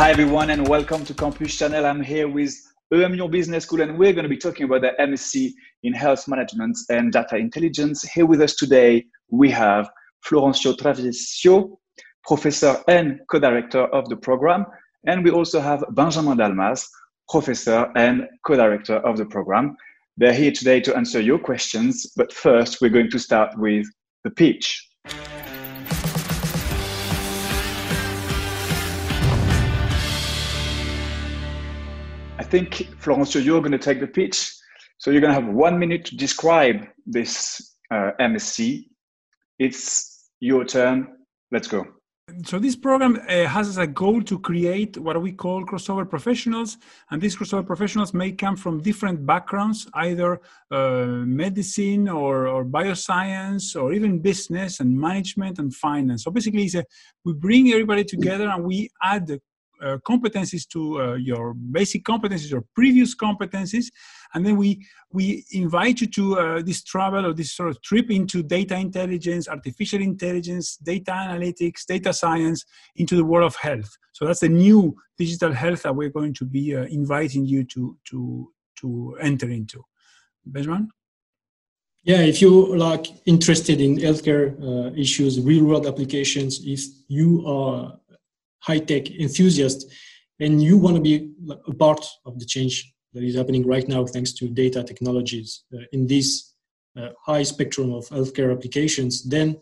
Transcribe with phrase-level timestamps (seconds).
[0.00, 1.84] Hi everyone and welcome to Campus Channel.
[1.84, 2.56] I'm here with
[2.90, 6.26] EM Lyon Business School and we're going to be talking about the MSc in Health
[6.26, 8.02] Management and Data Intelligence.
[8.04, 9.90] Here with us today we have
[10.26, 11.76] Florencio Travieso,
[12.24, 14.64] Professor and Co-Director of the program,
[15.06, 16.88] and we also have Benjamin Dalmas,
[17.28, 19.76] Professor and Co-Director of the program.
[20.16, 23.86] They're here today to answer your questions, but first we're going to start with
[24.24, 24.88] the pitch.
[32.50, 34.52] Think, Florencio, you're going to take the pitch.
[34.98, 38.86] So you're going to have one minute to describe this uh, MSc.
[39.58, 41.08] It's your turn.
[41.52, 41.86] Let's go
[42.44, 46.78] so this program uh, has as a goal to create what we call crossover professionals
[47.10, 50.40] and these crossover professionals may come from different backgrounds either
[50.70, 56.84] uh, medicine or, or, bioscience or even business and management and finance so basically a,
[57.24, 59.40] we bring everybody together and we add
[59.82, 63.86] uh, competencies to uh, your basic competencies or previous competencies
[64.34, 68.10] and then we we invite you to uh, this travel or this sort of trip
[68.10, 72.64] into data intelligence artificial intelligence data analytics data science
[72.96, 73.96] into the world of health.
[74.12, 77.96] So that's the new digital health that we're going to be uh, inviting you to
[78.10, 79.84] to to enter into.
[80.44, 80.88] Benjamin?
[82.02, 87.99] Yeah, if you like interested in healthcare uh, issues, real world applications, if you are
[88.60, 89.90] high tech enthusiast
[90.40, 91.30] and you want to be
[91.66, 95.82] a part of the change that is happening right now thanks to data technologies uh,
[95.92, 96.54] in this
[96.96, 99.56] uh, high spectrum of healthcare applications, then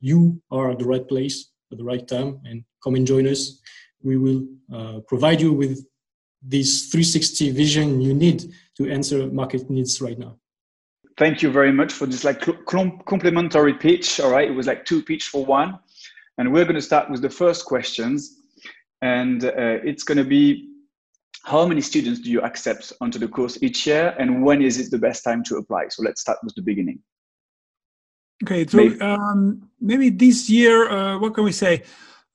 [0.00, 3.60] you are at the right place at the right time and come and join us.
[4.02, 5.84] We will uh, provide you with
[6.42, 10.38] this 360 vision you need to answer market needs right now.
[11.18, 12.40] Thank you very much for this like
[13.06, 14.18] complementary pitch.
[14.18, 15.78] All right, it was like two pitch for one,
[16.38, 18.41] and we're going to start with the first questions
[19.02, 20.68] and uh, it's going to be
[21.44, 24.90] how many students do you accept onto the course each year and when is it
[24.90, 25.88] the best time to apply?
[25.88, 27.00] So let's start with the beginning.
[28.44, 31.82] Okay so maybe, um, maybe this year uh, what can we say?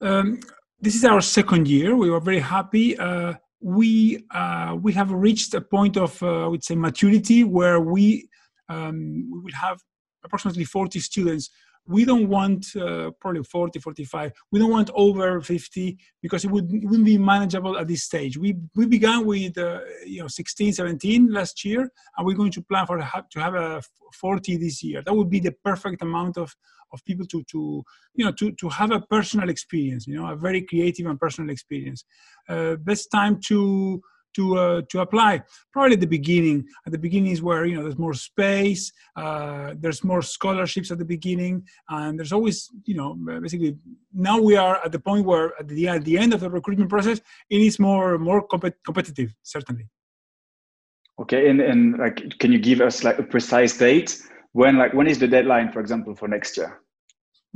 [0.02, 0.40] Um,
[0.80, 1.96] this is our second year.
[1.96, 2.98] We were very happy.
[2.98, 7.80] Uh, we uh, we have reached a point of uh, i would say maturity where
[7.80, 8.30] we
[8.70, 9.80] um, we will have
[10.24, 11.50] approximately 40 students
[11.88, 16.70] we don't want uh, probably 40 45 we don't want over 50 because it, would,
[16.84, 18.38] wouldn't be manageable at this stage.
[18.38, 21.82] We we began with uh, you know 16 17 last year
[22.18, 23.82] and we're going to plan for to have a
[24.14, 25.02] 40 this year.
[25.02, 26.54] That would be the perfect amount of
[26.94, 27.84] of people to to
[28.16, 31.50] you know to to have a personal experience you know a very creative and personal
[31.50, 32.04] experience.
[32.50, 34.02] Uh, best time to
[34.36, 35.42] to uh, to apply.
[35.72, 36.66] Probably at the beginning.
[36.86, 38.92] At the beginning is where you know there's more space.
[39.16, 43.78] Uh, there's more scholarships at the beginning, and there's always you know basically
[44.14, 46.90] now we are at the point where at the at the end of the recruitment
[46.90, 49.88] process it is more more compet- competitive certainly.
[51.20, 54.22] Okay, and and like can you give us like a precise date
[54.54, 56.82] when like when is the deadline for example for next year?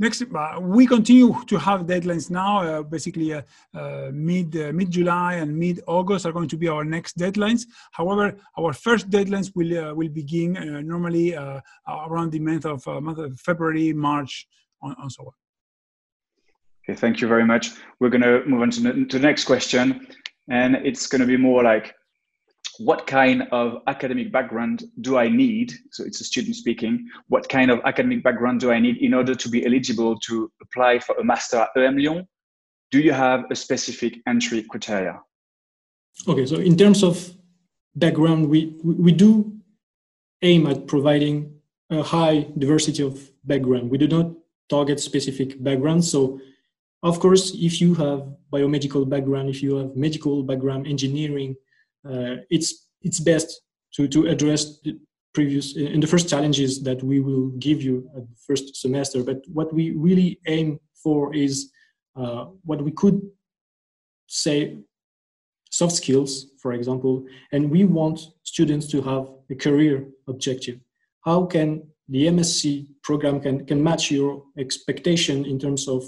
[0.02, 2.54] Next, uh, we continue to have deadlines now.
[2.60, 3.42] Uh, basically, uh,
[3.72, 7.66] uh mid uh, mid July and mid August are going to be our next deadlines.
[7.92, 10.48] However, our first deadlines will uh, will begin
[10.92, 11.36] normally
[12.08, 14.48] around the month of month of February, March,
[14.82, 15.34] and so on.
[16.82, 17.64] Okay, thank you very much.
[18.00, 19.84] We're going to move on to the, to the next question,
[20.50, 21.94] and it's going to be more like
[22.78, 25.72] what kind of academic background do I need?
[25.90, 27.08] So it's a student speaking.
[27.28, 30.98] What kind of academic background do I need in order to be eligible to apply
[30.98, 32.28] for a master at EM Lyon?
[32.90, 35.20] Do you have a specific entry criteria?
[36.28, 37.34] Okay, so in terms of
[37.96, 39.52] background, we, we do
[40.42, 41.54] aim at providing
[41.90, 43.90] a high diversity of background.
[43.90, 44.32] We do not
[44.68, 46.10] target specific backgrounds.
[46.10, 46.40] So
[47.02, 51.56] of course, if you have biomedical background, if you have medical background, engineering,
[52.04, 53.62] it's it's best
[53.94, 54.98] to to address the
[55.34, 59.22] previous in the first challenges that we will give you at the first semester.
[59.22, 61.72] But what we really aim for is
[62.16, 63.20] uh, what we could
[64.26, 64.78] say
[65.70, 70.78] soft skills, for example, and we want students to have a career objective.
[71.24, 76.04] How can the MSc program can, can match your expectation in terms of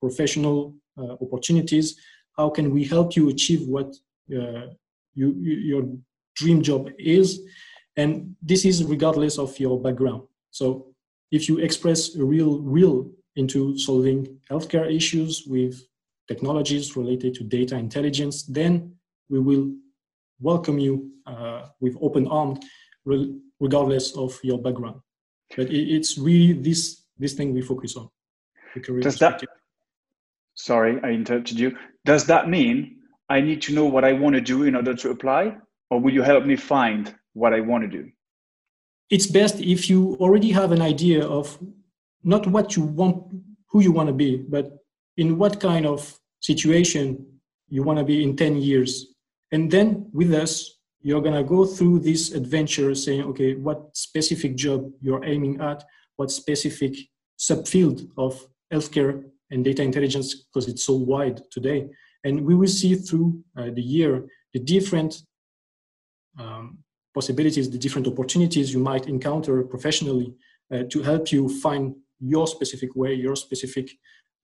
[0.00, 1.96] professional uh, opportunities?
[2.36, 3.92] How can we help you achieve what
[4.36, 4.66] uh,
[5.14, 5.88] you, you, your
[6.36, 7.40] dream job is.
[7.96, 10.22] And this is regardless of your background.
[10.50, 10.86] So
[11.30, 15.82] if you express a real will into solving healthcare issues with
[16.26, 18.94] technologies related to data intelligence, then
[19.28, 19.72] we will
[20.40, 22.58] welcome you uh, with open arms,
[23.60, 25.00] regardless of your background.
[25.56, 28.08] But it's really this this thing we focus on.
[29.00, 29.42] Does that?
[30.54, 31.76] Sorry, I interrupted you.
[32.04, 32.97] Does that mean
[33.28, 35.56] I need to know what I want to do in order to apply,
[35.90, 38.10] or will you help me find what I want to do?
[39.10, 41.58] It's best if you already have an idea of
[42.22, 43.24] not what you want,
[43.70, 44.78] who you want to be, but
[45.16, 47.26] in what kind of situation
[47.68, 49.14] you want to be in 10 years.
[49.52, 54.56] And then with us, you're going to go through this adventure saying, okay, what specific
[54.56, 55.84] job you're aiming at,
[56.16, 56.96] what specific
[57.38, 61.88] subfield of healthcare and data intelligence, because it's so wide today.
[62.24, 65.22] And we will see through uh, the year the different
[66.38, 66.78] um,
[67.14, 70.34] possibilities, the different opportunities you might encounter professionally
[70.72, 73.90] uh, to help you find your specific way, your specific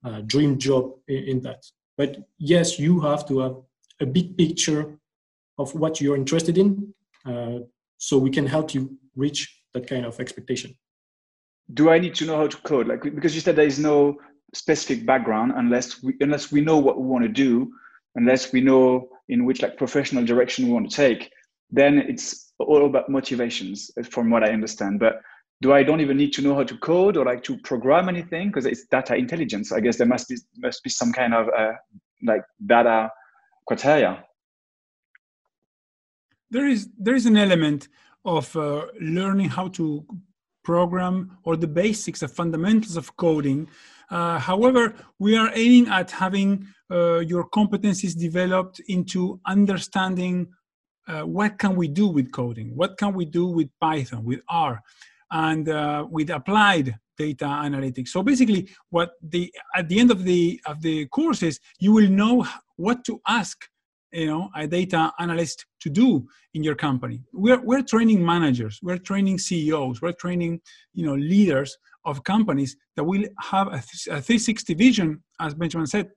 [0.04, 1.64] uh, dream job in, in, that.
[1.96, 3.56] But yes, you have to have
[4.00, 4.98] a big picture
[5.58, 6.94] of what you're interested in
[7.26, 7.58] uh,
[7.98, 10.76] so we can help you reach that kind of expectation.
[11.72, 12.88] Do I need to know how to code?
[12.88, 14.18] Like because you said there is no
[14.54, 17.72] specific background unless we unless we know what we want to do,
[18.14, 21.30] unless we know in which like professional direction we want to take,
[21.70, 25.00] then it's all about motivations from what I understand.
[25.00, 25.20] But
[25.60, 28.48] do I don't even need to know how to code or like to program anything
[28.48, 29.72] because it's data intelligence.
[29.72, 31.72] I guess there must be must be some kind of uh,
[32.22, 33.10] like data
[33.66, 34.24] criteria.
[36.50, 37.88] There is there is an element
[38.24, 40.04] of uh, learning how to
[40.64, 43.68] program or the basics, the fundamentals of coding.
[44.14, 50.46] Uh, however, we are aiming at having uh, your competencies developed into understanding
[51.08, 54.80] uh, what can we do with coding, what can we do with Python, with R
[55.32, 58.08] and uh, with applied data analytics.
[58.08, 62.46] So basically, what the at the end of the of the courses, you will know
[62.76, 63.68] what to ask,
[64.12, 66.24] you know, a data analyst to do
[66.54, 67.24] in your company.
[67.32, 70.60] We're we're training managers, we're training CEOs, we're training
[70.92, 73.76] you know leaders of companies that will have a,
[74.10, 76.10] a 360 vision, as Benjamin said,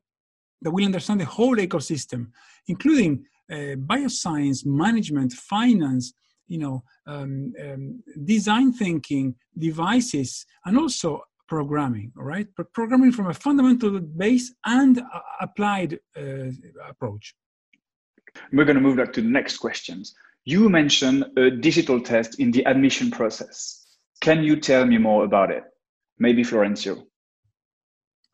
[0.61, 2.27] that will understand the whole ecosystem,
[2.67, 6.13] including uh, bioscience, management, finance,
[6.47, 12.47] you know, um, um, design thinking, devices, and also programming, all right?
[12.73, 15.01] Programming from a fundamental base and
[15.39, 16.51] applied uh,
[16.89, 17.33] approach.
[18.51, 20.13] We're going to move back to the next questions.
[20.45, 23.85] You mentioned a digital test in the admission process.
[24.21, 25.63] Can you tell me more about it?
[26.19, 27.03] Maybe Florencio.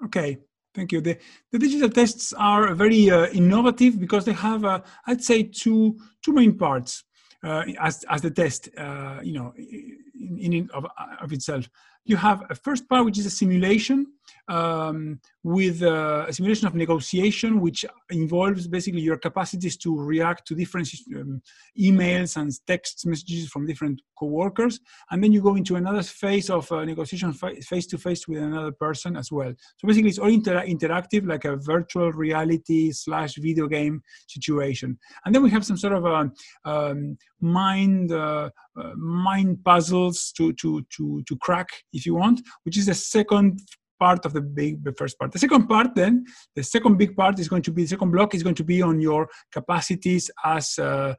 [0.06, 0.38] Okay,
[0.74, 1.02] thank you.
[1.02, 1.18] The,
[1.52, 6.34] the digital tests are very uh, innovative because they have, uh, I'd say, two, two
[6.34, 7.04] main parts
[7.44, 10.86] uh, as, as the test, uh, you know, in, in of,
[11.22, 11.70] of itself.
[12.06, 14.08] You have a first part, which is a simulation
[14.48, 20.90] um, with a simulation of negotiation, which involves basically your capacities to react to different
[21.16, 21.42] um,
[21.80, 24.80] emails and text messages from different coworkers.
[25.12, 28.72] And then you go into another phase of uh, negotiation face to face with another
[28.72, 29.54] person as well.
[29.78, 34.98] So basically, it's all inter- interactive, like a virtual reality slash video game situation.
[35.26, 36.34] And then we have some sort of a um,
[36.66, 42.78] um, mind uh, uh, mind puzzles to to to to crack if you want, which
[42.78, 43.60] is the second
[44.04, 45.32] part of the big the first part.
[45.32, 46.14] The second part, then,
[46.58, 48.80] the second big part is going to be the second block is going to be
[48.90, 49.24] on your
[49.58, 50.24] capacities
[50.56, 51.16] as uh, uh,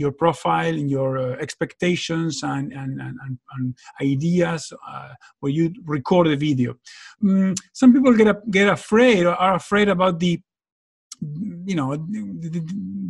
[0.00, 3.16] your profile, and your uh, expectations and and, and,
[3.54, 3.64] and
[4.00, 5.66] that uh, where you
[5.96, 6.70] record the video.
[7.22, 8.28] Mm, some people get
[8.58, 10.32] get afraid or are afraid about the
[11.70, 11.90] you know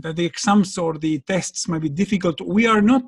[0.05, 3.03] that the exams or the tests might be difficult we are not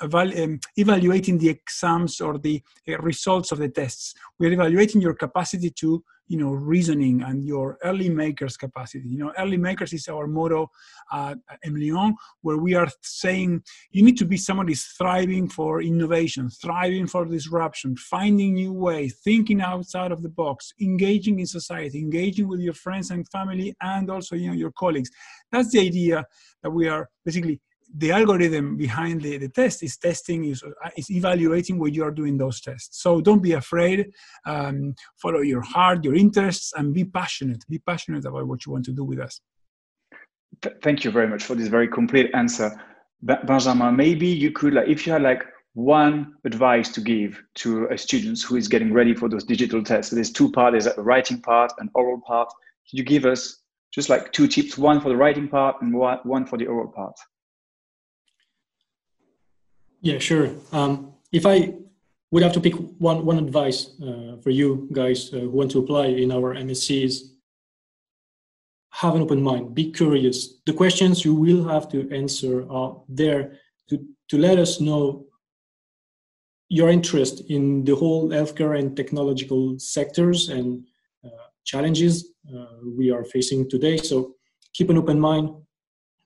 [0.00, 4.14] um, evaluating the exams or the uh, results of the tests.
[4.38, 9.08] We're evaluating your capacity to you know reasoning and your early makers capacity.
[9.08, 10.70] You know early makers is our motto
[11.12, 17.08] at emlyon where we are saying you need to be somebody thriving for innovation thriving
[17.08, 22.60] for disruption finding new ways thinking outside of the box engaging in society engaging with
[22.60, 25.10] your friends and family and also you know your colleagues.
[25.50, 26.24] That's the idea
[26.62, 27.60] that we are basically
[27.96, 30.62] the algorithm behind the, the test is testing is,
[30.96, 33.02] is evaluating what you are doing those tests.
[33.02, 34.10] So don't be afraid
[34.46, 37.64] um, follow your heart your interests and be passionate.
[37.68, 39.40] Be passionate about what you want to do with us.
[40.82, 42.70] Thank you very much for this very complete answer.
[43.22, 45.44] Benjamin maybe you could like if you had like
[45.74, 50.10] one advice to give to a student who is getting ready for those digital tests
[50.10, 52.48] so there's two parts there's a writing part and oral part
[52.88, 56.46] could you give us just like two tips one for the writing part and one
[56.46, 57.14] for the oral part
[60.00, 60.50] yeah, sure.
[60.72, 61.74] Um, if I
[62.30, 65.78] would have to pick one one advice uh, for you guys uh, who want to
[65.80, 67.30] apply in our MSCs,
[68.90, 69.74] have an open mind.
[69.74, 70.60] Be curious.
[70.66, 75.26] The questions you will have to answer are there to to let us know
[76.68, 80.84] your interest in the whole healthcare and technological sectors and
[81.24, 83.96] uh, challenges uh, we are facing today.
[83.96, 84.36] So
[84.72, 85.50] keep an open mind.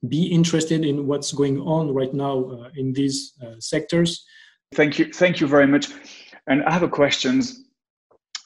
[0.09, 4.25] Be interested in what's going on right now uh, in these uh, sectors.
[4.75, 5.89] Thank you, thank you very much.
[6.47, 7.43] And I have a question,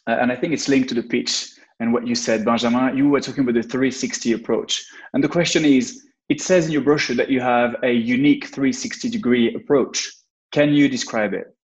[0.06, 1.50] uh, and I think it's linked to the pitch
[1.80, 2.96] and what you said, Benjamin.
[2.96, 6.82] You were talking about the 360 approach, and the question is: It says in your
[6.82, 10.08] brochure that you have a unique 360 degree approach.
[10.52, 11.54] Can you describe it?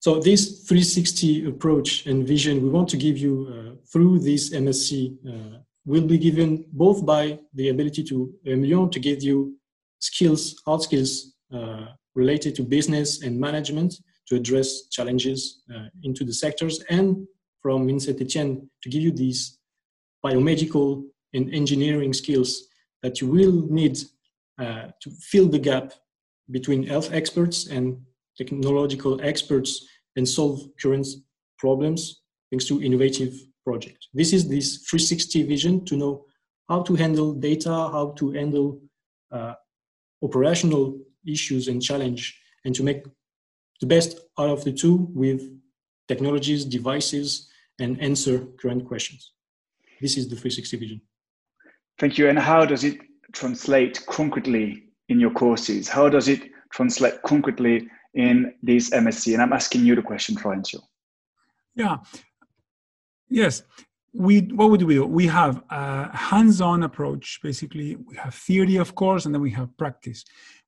[0.00, 5.16] So this 360 approach and vision we want to give you uh, through this MSc
[5.28, 9.56] uh, will be given both by the ability to emlyon to give you
[9.98, 13.94] skills, hard skills uh, related to business and management
[14.28, 17.26] to address challenges uh, into the sectors, and
[17.62, 19.58] from Mines Saint-Etienne to give you these
[20.24, 22.68] biomedical and engineering skills
[23.02, 23.98] that you will need
[24.58, 25.92] uh, to fill the gap
[26.50, 27.98] between health experts and
[28.36, 31.06] technological experts and solve current
[31.58, 33.34] problems thanks to innovative
[33.64, 34.08] project.
[34.14, 36.24] This is this 360 vision to know
[36.68, 38.80] how to handle data, how to handle
[39.32, 39.54] uh,
[40.22, 43.04] operational issues and challenge, and to make
[43.80, 45.42] the best out of the two with
[46.08, 47.48] technologies, devices,
[47.78, 49.32] and answer current questions.
[50.00, 51.00] This is the 360 vision.
[51.98, 52.28] Thank you.
[52.28, 52.98] And how does it
[53.32, 55.88] translate concretely in your courses?
[55.88, 59.32] How does it translate concretely in this MSc?
[59.32, 60.80] And I'm asking you the question, Florencio.
[61.74, 61.98] Yeah,
[63.30, 63.62] Yes,
[64.12, 65.06] we what would we do?
[65.06, 67.38] We have a hands-on approach.
[67.42, 70.24] Basically, we have theory, of course, and then we have practice.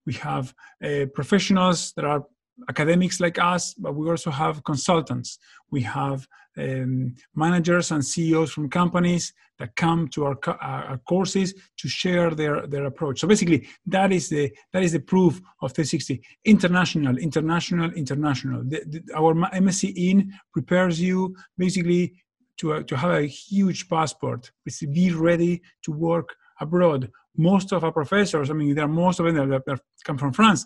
[0.06, 0.54] We have
[0.84, 2.24] uh, professionals that are
[2.68, 5.38] academics like us, but we also have consultants.
[5.70, 6.26] We have
[6.56, 12.66] um, managers and CEOs from companies that come to our, our, courses to share their,
[12.66, 13.20] their approach.
[13.20, 16.20] So basically, that is the that is the proof of 360.
[16.44, 18.64] International, international, international.
[18.64, 22.21] The, the, our MSc in prepares you basically
[22.62, 24.52] to, uh, to have a huge passport,
[24.92, 27.10] be ready to work abroad.
[27.36, 30.32] Most of our professors, I mean, there are most of them that, that come from
[30.32, 30.64] France.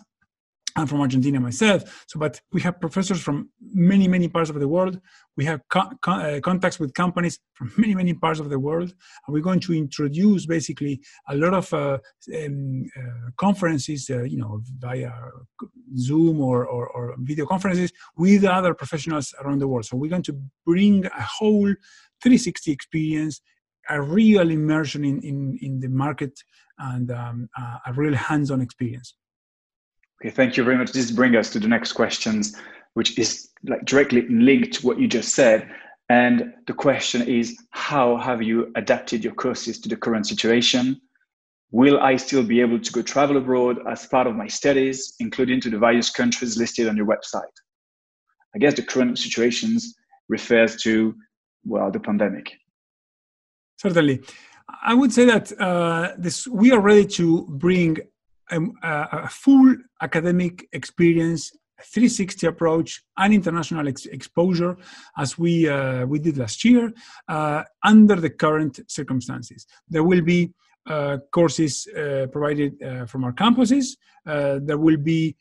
[0.77, 2.05] I'm from Argentina myself.
[2.07, 5.01] So, but we have professors from many, many parts of the world.
[5.35, 8.93] We have co- co- uh, contacts with companies from many, many parts of the world.
[9.25, 11.97] And we're going to introduce basically a lot of uh,
[12.45, 15.11] um, uh, conferences, uh, you know, via
[15.97, 19.85] Zoom or, or, or, video conferences with other professionals around the world.
[19.85, 21.73] So we're going to bring a whole
[22.21, 23.41] 360 experience,
[23.89, 26.39] a real immersion in, in, in the market
[26.77, 29.15] and um, a real hands-on experience.
[30.21, 30.91] Okay, thank you very much.
[30.91, 32.55] This brings us to the next questions,
[32.95, 35.69] which is like directly linked to what you just said.
[36.09, 40.99] And the question is, how have you adapted your courses to the current situation?
[41.71, 45.59] Will I still be able to go travel abroad as part of my studies, including
[45.61, 47.43] to the various countries listed on your website?
[48.55, 49.93] I guess the current situations
[50.29, 51.13] refers to,
[51.65, 52.53] well, the pandemic.
[53.77, 54.21] Certainly.
[54.83, 57.97] I would say that uh, this, we are ready to bring
[58.51, 61.51] a, full academic experience
[61.83, 64.77] 360 approach and international ex- exposure
[65.17, 66.91] as we uh, we did last year
[67.27, 69.67] uh, under the current circumstances.
[69.87, 70.53] There will be
[70.87, 73.97] uh, courses uh, provided uh, from our campuses.
[74.25, 75.35] Uh, there will be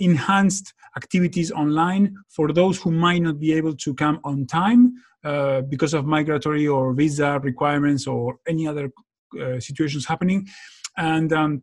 [0.00, 4.92] enhanced activities online for those who might not be able to come on time
[5.68, 8.90] because of migratory or visa requirements or any other
[9.60, 10.44] situations happening.
[10.96, 11.62] And um,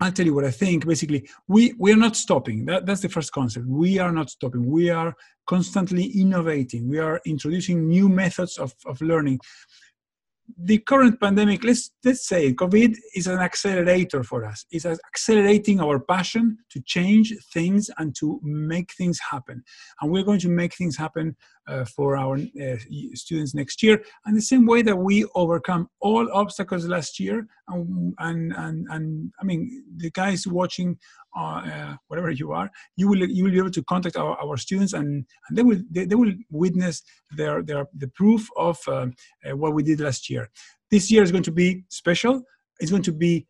[0.00, 0.86] I'll tell you what I think.
[0.86, 2.64] Basically, we we are not stopping.
[2.66, 3.66] That, that's the first concept.
[3.66, 4.66] We are not stopping.
[4.66, 5.14] We are
[5.46, 6.88] constantly innovating.
[6.88, 9.40] We are introducing new methods of, of learning
[10.56, 14.64] the current pandemic, let's let's say COVID is an accelerator for us.
[14.70, 19.64] It's accelerating our passion to change things and to make things happen.
[20.00, 22.76] And we're going to make things happen uh, for our uh,
[23.14, 24.02] students next year.
[24.24, 29.32] And the same way that we overcome all obstacles last year, and and and, and
[29.40, 30.98] I mean the guys watching
[31.36, 34.92] uh, wherever you are, you will you will be able to contact our, our students
[34.92, 37.02] and, and they will they, they will witness
[37.36, 39.06] their their the proof of uh,
[39.44, 40.43] uh, what we did last year.
[40.90, 42.42] This year is going to be special.
[42.80, 43.46] It's going to be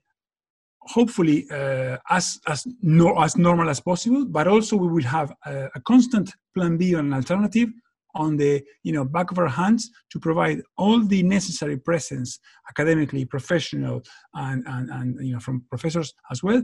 [0.81, 5.69] hopefully uh, as as no, as normal as possible, but also we will have a,
[5.75, 7.71] a constant plan B or an alternative
[8.15, 13.25] on the you know back of our hands to provide all the necessary presence academically
[13.25, 14.03] professional
[14.35, 16.63] and, and, and you know from professors as well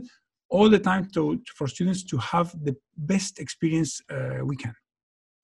[0.51, 4.73] all the time to, for students to have the best experience uh, we can.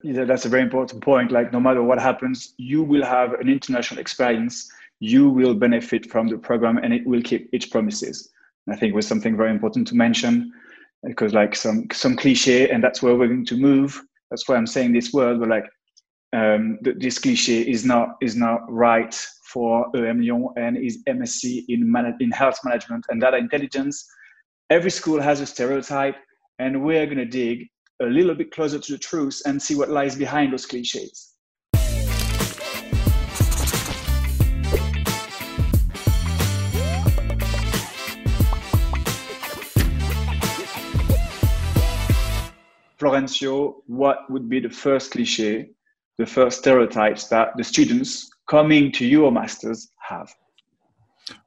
[0.02, 1.32] That's a very important point.
[1.32, 4.70] Like, no matter what happens, you will have an international experience.
[5.00, 8.30] You will benefit from the program, and it will keep its promises.
[8.66, 10.52] And I think was something very important to mention,
[11.02, 14.00] because like some some cliche, and that's where we're going to move.
[14.30, 15.40] That's why I'm saying this word.
[15.40, 15.66] But like,
[16.32, 19.14] um, this cliche is not is not right
[19.52, 24.06] for EM Lyon and is MSc in man- in health management and data intelligence.
[24.70, 26.16] Every school has a stereotype,
[26.60, 27.68] and we're going to dig
[28.00, 31.34] a little bit closer to the truth and see what lies behind those cliches.
[43.00, 45.70] Florencio, what would be the first cliche,
[46.18, 50.28] the first stereotypes that the students coming to your masters have?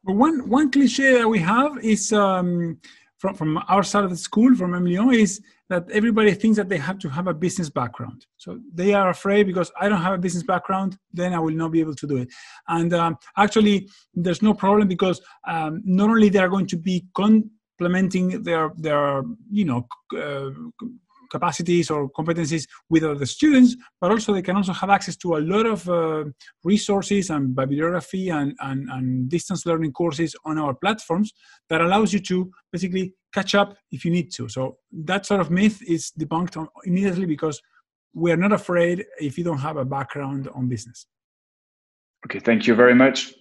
[0.04, 2.78] One one cliche that we have is um,
[3.18, 6.68] from from our side of the school, from EM Lyon, is that everybody thinks that
[6.68, 8.26] they have to have a business background.
[8.36, 11.72] So they are afraid because I don't have a business background, then I will not
[11.72, 12.28] be able to do it.
[12.68, 17.06] And um, actually, there's no problem because um, not only they are going to be
[17.16, 19.88] complementing their their you know
[20.24, 20.50] uh,
[21.32, 25.42] capacities or competencies with other students, but also they can also have access to a
[25.54, 26.26] lot of uh,
[26.66, 31.32] resources and bibliography and, and, and, distance learning courses on our platforms
[31.70, 34.50] that allows you to basically catch up if you need to.
[34.50, 37.62] So that sort of myth is debunked immediately because
[38.14, 41.06] we are not afraid if you don't have a background on business.
[42.26, 43.34] Okay, thank you very much.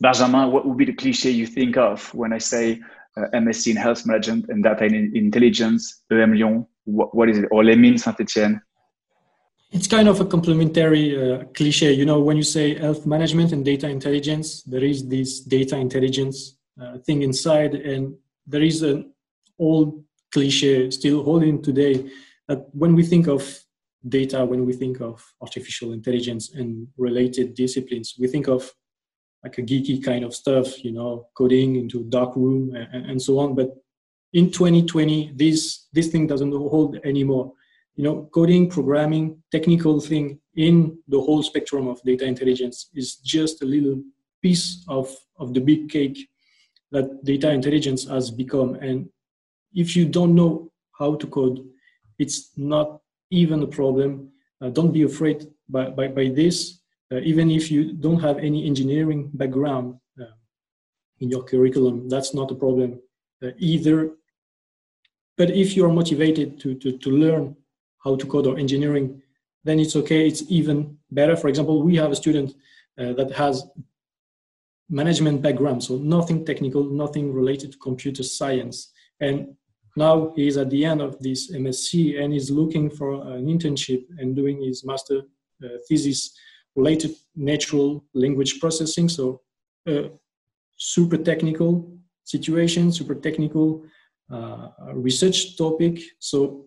[0.00, 2.80] Benjamin, what would be the cliche you think of when I say
[3.16, 7.64] uh, MSc in health management and data intelligence, EM Lyon, what, what is it, or
[7.64, 8.60] Les Mines Saint-Etienne?
[9.70, 11.92] It's kind of a complementary uh, cliche.
[11.92, 16.56] You know, when you say health management and data intelligence, there is this data intelligence
[16.80, 18.14] uh, thing inside, and
[18.48, 19.12] there is an
[19.58, 20.02] old
[20.32, 22.10] cliche still holding today
[22.48, 23.60] that when we think of
[24.08, 28.72] data, when we think of artificial intelligence and related disciplines, we think of
[29.44, 33.38] like a geeky kind of stuff, you know, coding into dark room and, and so
[33.38, 33.54] on.
[33.54, 33.70] But
[34.32, 37.52] in 2020 this this thing doesn't hold anymore
[37.96, 43.62] you know coding programming technical thing in the whole spectrum of data intelligence is just
[43.62, 44.02] a little
[44.42, 46.28] piece of of the big cake
[46.90, 49.08] that data intelligence has become and
[49.74, 51.64] if you don't know how to code
[52.18, 54.28] it's not even a problem
[54.60, 56.80] uh, don't be afraid by, by, by this
[57.12, 60.24] uh, even if you don't have any engineering background uh,
[61.20, 63.00] in your curriculum that's not a problem
[63.42, 64.10] uh, either
[65.38, 67.56] but if you are motivated to, to, to learn
[68.02, 69.22] how to code or engineering,
[69.64, 70.26] then it's okay.
[70.26, 71.36] It's even better.
[71.36, 72.54] For example, we have a student
[72.98, 73.64] uh, that has
[74.88, 78.92] management background, so nothing technical, nothing related to computer science.
[79.20, 79.54] And
[79.96, 84.04] now he is at the end of this MSc and is looking for an internship
[84.18, 85.22] and doing his master
[85.64, 86.36] uh, thesis
[86.76, 89.08] related natural language processing.
[89.08, 89.40] So
[89.88, 90.08] uh,
[90.76, 91.92] super technical
[92.24, 93.84] situation, super technical
[94.30, 96.00] uh, research topic.
[96.18, 96.66] So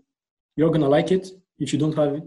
[0.55, 1.29] you're gonna like it.
[1.59, 2.23] If you don't have it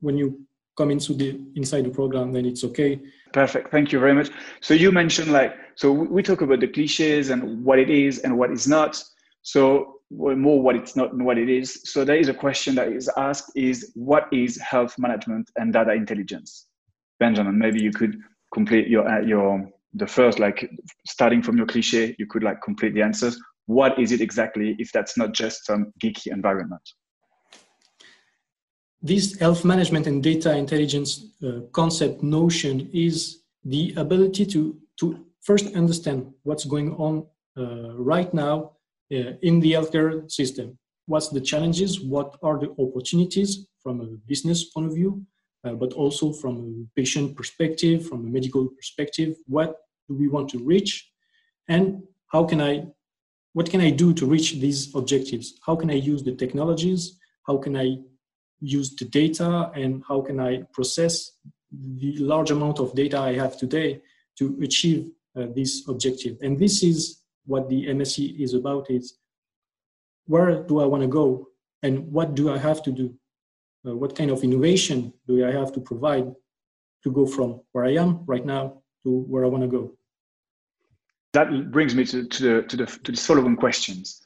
[0.00, 3.00] when you come into the inside the program, then it's okay.
[3.32, 3.70] Perfect.
[3.70, 4.30] Thank you very much.
[4.60, 8.38] So you mentioned like so we talk about the cliches and what it is and
[8.38, 9.02] what is not.
[9.42, 11.80] So more what it's not and what it is.
[11.84, 15.92] So there is a question that is asked is what is health management and data
[15.92, 16.66] intelligence?
[17.18, 18.16] Benjamin, maybe you could
[18.54, 20.70] complete your uh, your the first like
[21.06, 24.90] starting from your cliche, you could like complete the answers what is it exactly if
[24.92, 26.82] that's not just some geeky environment?
[29.02, 35.74] This health management and data intelligence uh, concept notion is the ability to, to first
[35.74, 37.26] understand what's going on
[37.58, 38.72] uh, right now
[39.12, 40.78] uh, in the healthcare system.
[41.06, 42.00] What's the challenges?
[42.00, 45.24] What are the opportunities from a business point of view,
[45.64, 49.36] uh, but also from a patient perspective, from a medical perspective?
[49.46, 49.76] What
[50.08, 51.08] do we want to reach?
[51.68, 52.86] And how can I
[53.52, 55.54] what can I do to reach these objectives?
[55.64, 57.18] How can I use the technologies?
[57.46, 57.96] How can I
[58.60, 59.70] use the data?
[59.74, 61.32] And how can I process
[61.70, 64.00] the large amount of data I have today
[64.38, 66.38] to achieve uh, this objective?
[66.42, 69.18] And this is what the MSc is about is
[70.26, 71.48] where do I want to go?
[71.82, 73.14] And what do I have to do?
[73.86, 76.34] Uh, what kind of innovation do I have to provide
[77.04, 79.96] to go from where I am right now to where I want to go?
[81.36, 84.22] that brings me to, to, the, to, the, to the following questions.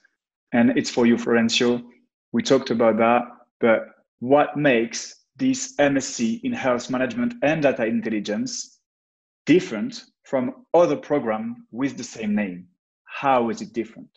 [0.52, 1.82] And it's for you, Florencio.
[2.32, 3.22] We talked about that,
[3.60, 3.80] but
[4.20, 8.78] what makes this MSc in health management and data intelligence
[9.46, 12.68] different from other programs with the same name?
[13.04, 14.08] How is it different?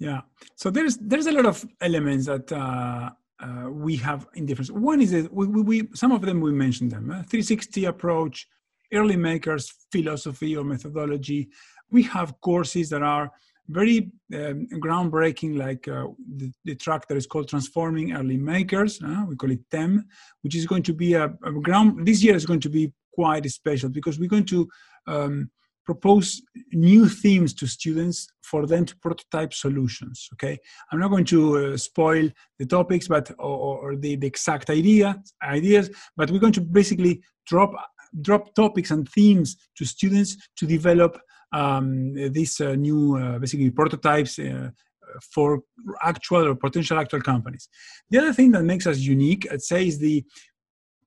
[0.00, 0.22] Yeah,
[0.56, 4.70] so there's there's a lot of elements that uh, uh, we have in difference.
[4.70, 7.10] One is that we, we, we, some of them we mentioned them.
[7.10, 8.46] Uh, 360 approach,
[8.92, 11.48] early makers philosophy or methodology.
[11.90, 13.30] We have courses that are
[13.68, 19.00] very um, groundbreaking, like uh, the, the, track that is called Transforming Early Makers.
[19.02, 20.04] Uh, we call it TEM,
[20.42, 22.06] which is going to be a, a, ground.
[22.06, 24.68] This year is going to be quite special because we're going to
[25.06, 25.50] um,
[25.84, 30.58] propose new themes to students for them to prototype solutions okay
[30.90, 35.14] i'm not going to uh, spoil the topics but or, or the, the, exact idea
[35.42, 37.70] ideas but we're going to basically drop
[38.22, 41.20] drop topics and themes to students to develop
[41.60, 44.70] um, these uh, new uh, basically prototypes uh,
[45.34, 45.48] for
[46.02, 47.64] actual or potential actual companies
[48.10, 50.16] the other thing that makes us unique i'd say is the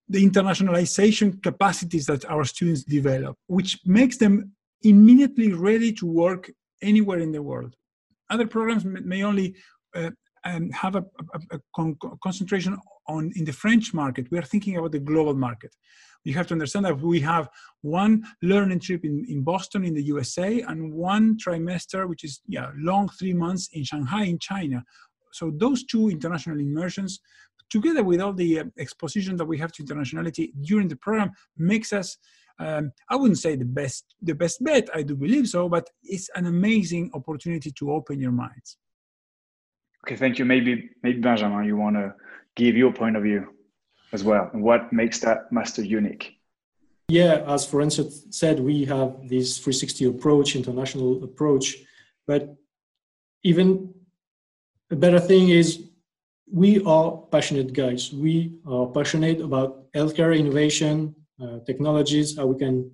[0.09, 4.51] the internationalization capacities that our students develop, which makes them
[4.83, 7.75] immediately ready to work anywhere in the world.
[8.29, 9.55] Other programs may only
[9.95, 10.11] uh,
[10.45, 14.27] um, have a, a, a con concentration on in the French market.
[14.31, 15.73] We are thinking about the global market.
[16.27, 17.47] You have to understand that we have
[17.83, 22.69] one learning trip in, in Boston in the USA and one trimester, which is yeah
[22.75, 24.83] long three months in Shanghai in China.
[25.31, 27.21] So those two international immersions,
[27.69, 31.93] together with all the uh, exposition that we have to internationality during the program, makes
[31.93, 32.17] us
[32.59, 34.89] um, I wouldn't say the best the best bet.
[34.93, 38.77] I do believe so, but it's an amazing opportunity to open your minds.
[40.05, 40.43] Okay, thank you.
[40.43, 42.13] Maybe maybe Benjamin, you want to
[42.57, 43.47] give your point of view
[44.13, 46.37] as well, and what makes that master unique.
[47.09, 51.77] Yeah, as Florencio said, we have this 360 approach, international approach,
[52.25, 52.55] but
[53.43, 53.93] even
[54.91, 55.83] a better thing is
[56.51, 58.11] we are passionate guys.
[58.11, 62.91] We are passionate about healthcare innovation, uh, technologies, how we can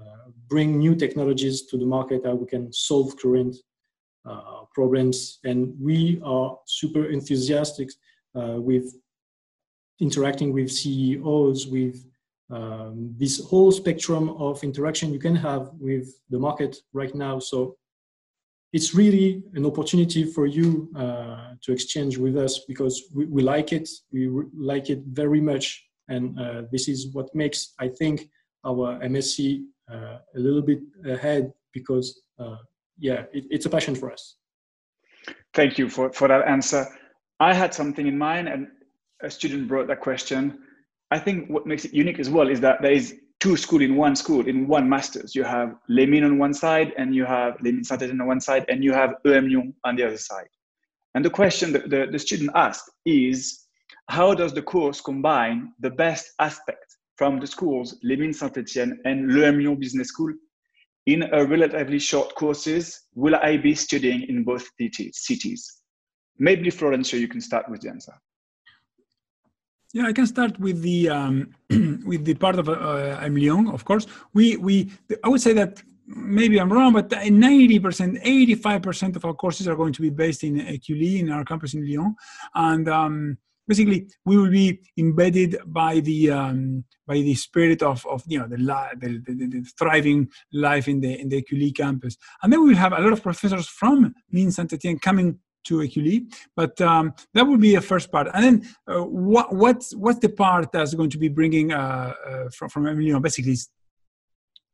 [0.00, 3.56] uh, bring new technologies to the market, how we can solve current
[4.24, 5.38] uh, problems.
[5.44, 7.90] And we are super enthusiastic
[8.34, 8.92] with
[10.00, 12.04] interacting with CEOs, with
[12.50, 17.38] um, this whole spectrum of interaction you can have with the market right now.
[17.38, 17.76] So
[18.72, 23.72] it's really an opportunity for you uh, to exchange with us because we, we like
[23.72, 23.88] it.
[24.12, 28.28] We like it very much and uh, this is what makes, I think,
[28.64, 32.56] our MSc uh, a little bit ahead because, uh,
[32.98, 34.36] yeah, it, it's a passion for us.
[35.54, 36.86] Thank you for, for that answer.
[37.40, 38.68] I had something in mind, and
[39.22, 40.58] a student brought that question.
[41.10, 43.96] I think what makes it unique as well is that there is two schools in
[43.96, 45.34] one school, in one master's.
[45.34, 48.40] You have Les Mines on one side, and you have Les Mines Saint-Etienne on one
[48.40, 50.48] side, and you have EM Lyon on the other side.
[51.14, 53.66] And the question that the, the student asked is,
[54.08, 59.32] how does the course combine the best aspect from the schools, Les Mines Saint-Etienne and
[59.32, 60.32] l'EM Lyon Business School,
[61.06, 63.02] in a relatively short courses?
[63.14, 64.68] Will I be studying in both
[65.12, 65.80] cities?
[66.38, 68.12] Maybe Florencio, you can start with the answer.
[69.96, 71.54] Yeah, I can start with the um,
[72.04, 74.06] with the part of uh, EM Lyon, of course.
[74.34, 74.90] We we
[75.24, 79.94] I would say that maybe I'm wrong, but 90%, 85% of our courses are going
[79.94, 82.14] to be based in Écully, in our campus in Lyon.
[82.54, 88.22] And um, basically we will be embedded by the um, by the spirit of, of
[88.26, 92.52] you know the, the, the, the, thriving life in the in the Écully campus, and
[92.52, 96.32] then we will have a lot of professors from Mines Saint Etienne coming to Écully,
[96.54, 98.28] but um, that would be a first part.
[98.34, 102.48] And then uh, what what's what's the part that's going to be bringing uh, uh,
[102.50, 103.56] from from you know basically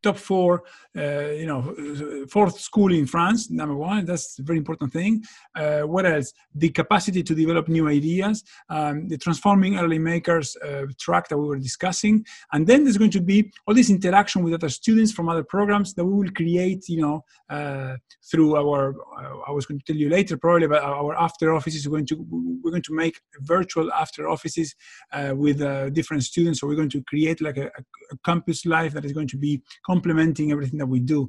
[0.02, 0.64] top four,
[0.96, 4.04] uh, you know, fourth school in France, number one.
[4.04, 5.24] That's a very important thing.
[5.54, 6.32] Uh, what else?
[6.54, 11.46] The capacity to develop new ideas, um, the transforming early makers uh, track that we
[11.46, 15.28] were discussing, and then there's going to be all this interaction with other students from
[15.28, 17.96] other programs that we will create, you know, uh,
[18.30, 18.94] through our.
[19.18, 21.86] Uh, I was going to tell you later, probably, but our after offices.
[21.86, 22.26] We're going to
[22.62, 24.74] we're going to make virtual after offices
[25.12, 25.58] uh, with
[25.94, 26.60] different students.
[26.60, 29.62] So we're going to create like a, a campus life that is going to be
[29.92, 31.20] complementing everything that we do.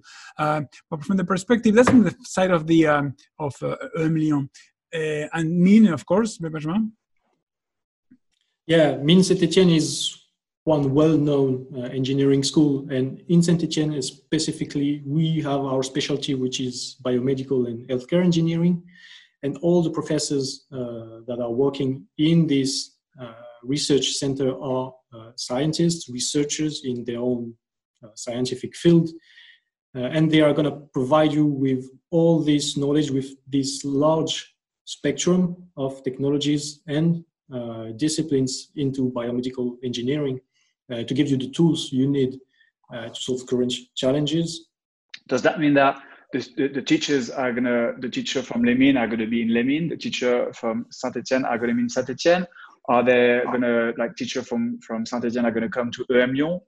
[0.43, 3.05] Uh, but from the perspective, that's from the side of the um,
[3.47, 3.75] of uh.
[4.95, 6.83] Uh, and Mines, of course, Benjamin.
[8.73, 9.89] Yeah, Mines Saint Etienne is
[10.75, 16.57] one well-known uh, engineering school, and in Saint Etienne specifically, we have our specialty, which
[16.67, 16.75] is
[17.07, 18.75] biomedical and healthcare engineering,
[19.43, 21.91] and all the professors uh, that are working
[22.29, 22.71] in this
[23.23, 24.87] uh, research center are
[25.35, 27.62] scientists, researchers in their own uh,
[28.15, 29.09] scientific field.
[29.95, 34.55] Uh, and they are going to provide you with all this knowledge with this large
[34.85, 40.39] spectrum of technologies and uh, disciplines into biomedical engineering
[41.07, 42.37] to give you the tools you need
[42.91, 44.67] to solve current challenges.
[45.27, 45.99] Does that mean that
[46.33, 49.63] the, the, teachers are gonna the teacher from Les Mines are gonna be in Les
[49.63, 52.47] Mines, the teacher from Saint Etienne are gonna be in Saint Etienne.
[52.89, 56.59] Are they gonna like teacher from from Saint Etienne are gonna come to EM Lyon?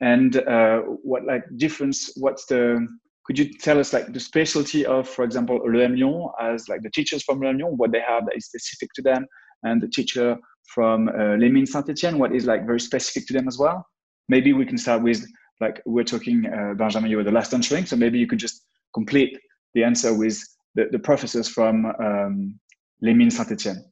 [0.00, 2.86] And uh, what like difference what's the
[3.28, 6.90] could you tell us like the specialty of, for example, Le Lyon as like the
[6.90, 9.26] teachers from Le Lyon, what they have that is specific to them,
[9.64, 10.34] and the teacher
[10.74, 13.84] from uh, Les Mines Saint-Etienne, what is like very specific to them as well?
[14.30, 15.26] Maybe we can start with
[15.60, 18.64] like we're talking, uh, Benjamin, you were the last answering, so maybe you could just
[18.94, 19.36] complete
[19.74, 20.42] the answer with
[20.74, 22.58] the, the professors from um,
[23.02, 23.84] Les Mines Saint-Etienne.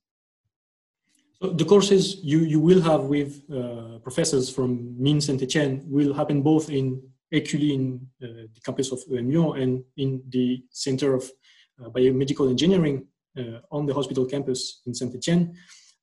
[1.42, 6.40] So the courses you, you will have with uh, professors from Mines Saint-Etienne will happen
[6.40, 11.30] both in Écully in uh, the campus of Lyon and in the Center of
[11.84, 13.06] uh, Biomedical Engineering
[13.38, 15.54] uh, on the hospital campus in Saint-Etienne.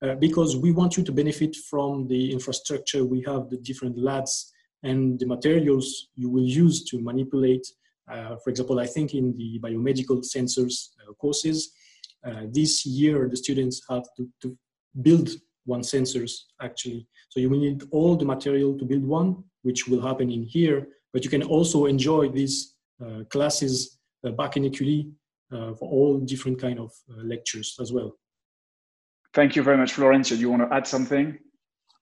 [0.04, 4.54] Uh, because we want you to benefit from the infrastructure we have, the different labs
[4.84, 7.66] and the materials you will use to manipulate.
[8.12, 11.72] Uh, for example, I think in the biomedical sensors uh, courses,
[12.26, 14.58] uh, this year the students have to, to
[15.02, 15.30] build
[15.66, 17.08] one sensors actually.
[17.30, 20.88] So you will need all the material to build one, which will happen in here,
[21.14, 25.12] but you can also enjoy these uh, classes uh, back in Écully
[25.52, 28.18] uh, for all different kind of lectures as well.
[29.34, 30.36] Thank you very much, Florencio.
[30.36, 31.38] Do you want to add something?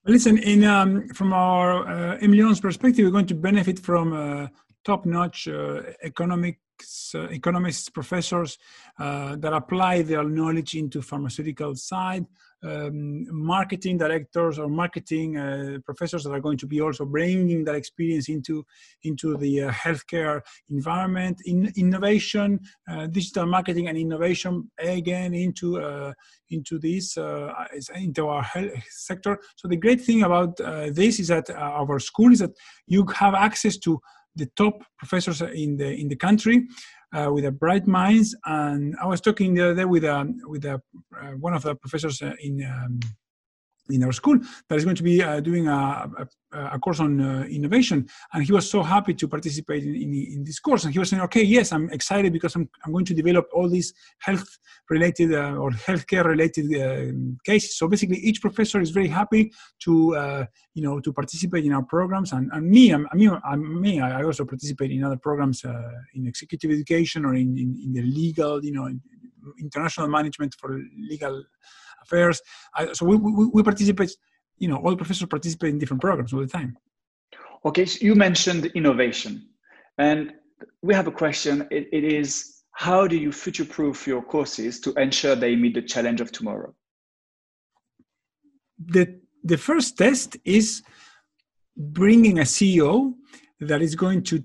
[0.04, 4.48] Listen, in um, from our uh, emlyon's perspective, we're going to benefit from uh,
[4.84, 8.58] top-notch uh, economics, uh, economists, professors
[8.98, 12.26] uh, that apply their knowledge into pharmaceutical side
[12.64, 17.74] um, marketing directors or marketing uh, professors that are going to be also bringing that
[17.74, 18.64] experience into
[19.04, 21.38] into the uh, healthcare environment.
[21.46, 26.12] In innovation uh, digital marketing and innovation again into uh,
[26.50, 27.52] into this uh,
[27.94, 29.38] into our health sector.
[29.56, 32.52] So the great thing about uh, this is that our school is that
[32.86, 34.00] you have access to
[34.34, 36.66] the top professors in the in the country
[37.12, 38.34] uh, with a bright minds.
[38.44, 40.80] And I was talking the other day with um, with a,
[41.20, 43.00] uh, one of the professors uh, in um,
[43.90, 46.08] in our school that is going to be uh, doing a,
[46.52, 48.06] a, a, course on uh, innovation.
[48.32, 50.84] And he was so happy to participate in, in, in, this course.
[50.84, 53.68] And he was saying, okay, yes, I'm excited because I'm, I'm going to develop all
[53.68, 54.46] these health
[54.88, 57.12] related uh, or healthcare related uh,
[57.44, 57.76] cases.
[57.76, 61.84] So basically each professor is very happy to, uh, you know, to participate in our
[61.84, 62.32] programs.
[62.32, 65.90] And, and me, I'm, I mean, I'm, me, I also participate in other programs uh,
[66.14, 68.88] in executive education or in, in, in the legal, you know,
[69.58, 71.42] international management for legal
[72.02, 72.40] affairs.
[72.92, 74.10] so we, we, we participate,
[74.58, 76.76] you know, all professors participate in different programs all the time.
[77.64, 79.48] Okay, so you mentioned innovation.
[79.98, 80.32] And
[80.82, 81.66] we have a question.
[81.70, 85.82] it, it is how do you future proof your courses to ensure they meet the
[85.82, 86.74] challenge of tomorrow?
[88.84, 90.82] The, the first test is
[91.76, 93.14] bringing a CEO
[93.60, 94.42] that is going to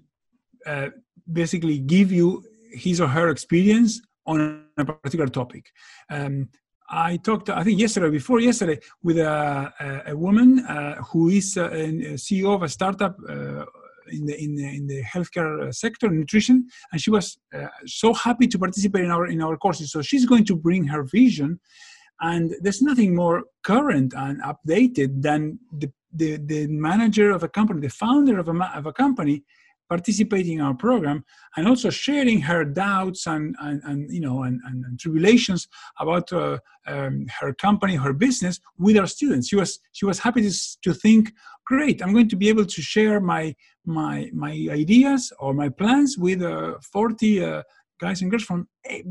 [0.66, 0.90] uh,
[1.32, 5.72] basically give you his or her experience on a particular topic.
[6.10, 6.50] Um,
[6.90, 11.58] I talked, I think yesterday, before yesterday, with a, a, a woman uh, who is
[11.58, 13.66] uh, a, CEO of a startup uh,
[14.10, 18.48] in the in the, in the healthcare sector, nutrition, and she was uh, so happy
[18.48, 19.92] to participate in our in our courses.
[19.92, 21.60] So she's going to bring her vision,
[22.22, 27.82] and there's nothing more current and updated than the the, the manager of a company,
[27.82, 29.44] the founder of a of a company,
[29.90, 31.24] participating in our program
[31.56, 35.68] and also sharing her doubts and, and, and you know and, and, and tribulations
[36.00, 39.48] about uh, um, her company her business with our students.
[39.48, 41.32] She was she was happy to, to think
[41.68, 43.54] great i'm going to be able to share my
[43.86, 47.64] my my ideas or my plans with uh, 40 uh,
[48.00, 48.68] guys and girls from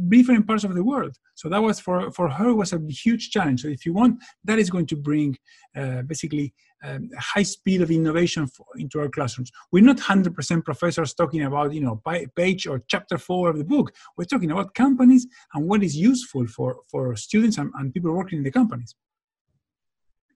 [0.09, 1.17] different parts of the world.
[1.35, 3.63] So that was for for her was a huge challenge.
[3.63, 5.37] So if you want, that is going to bring
[5.77, 9.51] uh, basically um, high speed of innovation for, into our classrooms.
[9.73, 12.01] We're not 100% professors talking about you know
[12.37, 13.93] page or chapter four of the book.
[14.17, 18.39] We're talking about companies and what is useful for for students and, and people working
[18.39, 18.95] in the companies.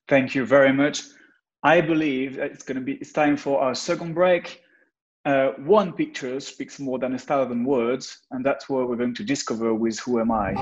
[0.09, 1.03] Thank you very much.
[1.63, 4.63] I believe it's going to be it's time for our second break.
[5.27, 9.23] Uh, one picture speaks more than a thousand words, and that's what we're going to
[9.23, 10.55] discover with Who Am I?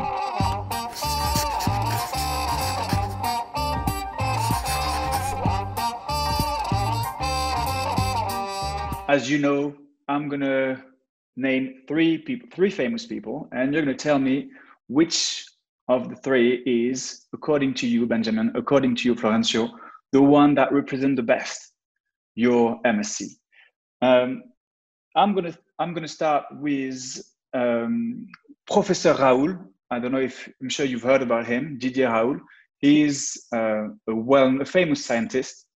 [9.09, 9.77] As you know,
[10.09, 10.83] I'm going to
[11.37, 14.51] name three people, three famous people, and you're going to tell me
[14.89, 15.47] which
[15.87, 19.71] of the three is, according to you, Benjamin, according to you, Florencio,
[20.11, 21.75] the one that represents the best
[22.35, 23.23] your MSc.
[24.03, 24.43] Um,
[25.15, 27.23] I'm gonna I'm gonna start with
[27.55, 28.27] um,
[28.67, 29.59] Professor Raoult.
[29.91, 32.41] I don't know if I'm sure you've heard about him, Didier Raoult.
[32.79, 35.67] He's uh, a well a famous scientist.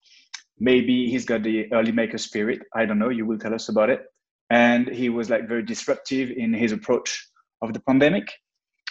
[0.59, 2.61] Maybe he's got the early maker spirit.
[2.75, 3.09] I don't know.
[3.09, 4.05] You will tell us about it.
[4.51, 7.29] And he was like very disruptive in his approach
[7.62, 8.31] of the pandemic,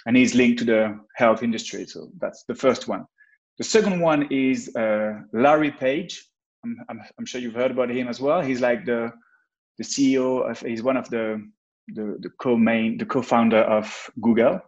[0.05, 1.85] and he's linked to the health industry.
[1.85, 3.05] So that's the first one.
[3.57, 6.25] The second one is uh, Larry Page.
[6.65, 8.41] I'm, I'm, I'm, sure you've heard about him as well.
[8.41, 9.11] He's like the
[9.81, 11.25] the CEO of he's one of the
[11.87, 14.61] the, the co-main, the co-founder of Google.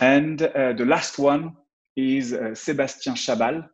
[0.00, 1.56] And uh, the last one
[1.96, 3.68] is uh, Sébastien Chabal.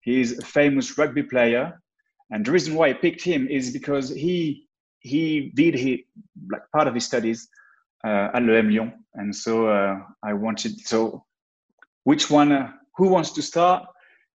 [0.00, 1.80] He's a famous rugby player.
[2.30, 4.66] And the reason why I picked him is because he
[4.98, 6.06] he did he
[6.50, 7.48] like part of his studies
[8.04, 8.92] uh, at l'EM Lyon.
[9.14, 11.24] And so uh, I wanted, so
[12.04, 13.86] which one, uh, who wants to start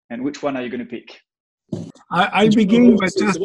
[0.08, 1.20] and which one are you going to pick?
[2.10, 3.38] I, I begin with just,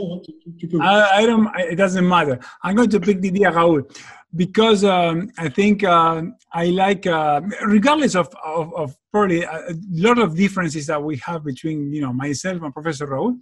[0.82, 2.40] I, I, don't, it doesn't matter.
[2.64, 3.96] I'm going to pick Didier Raoult
[4.36, 10.20] because um, I think uh, I like, uh, regardless of, of, of, probably a lot
[10.20, 13.38] of differences that we have between, you know, myself and Professor Raoult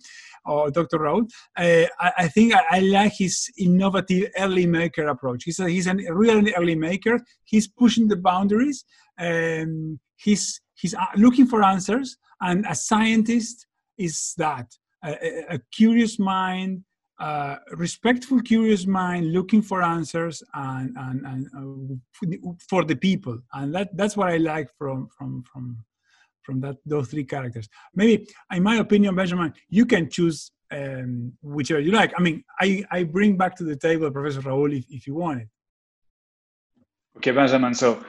[0.46, 1.00] or Dr.
[1.00, 5.46] Raoult, uh, I, I, think I, I, like his innovative early maker approach.
[5.46, 7.19] He's a, he's a real early maker.
[7.46, 8.86] He's pushing the boundaries.
[9.17, 12.17] Um, he's, he's uh, looking for answers.
[12.39, 13.65] And a scientist
[13.97, 14.67] is that
[15.03, 16.84] a, a curious mind,
[17.19, 23.73] uh, respectful, curious mind, looking for answers and, and, and uh, for the people, and
[23.75, 25.77] that that's what I like from from from
[26.41, 27.69] from that those three characters.
[27.95, 32.13] Maybe, in my opinion, Benjamin, you can choose um, whichever you like.
[32.17, 35.41] I mean, I I bring back to the table Professor Raoult if, if you want
[35.41, 35.47] it.
[37.17, 37.73] Okay, Benjamin.
[37.73, 38.03] So